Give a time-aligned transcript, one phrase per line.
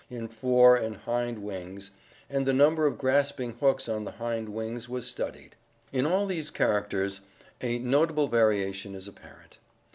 [0.09, 1.91] in fore and hind wings,
[2.27, 5.55] and the number of grasping hooks on the hind wings was studied.
[5.93, 7.21] In all these characters
[7.61, 9.59] a notable variation is apparent."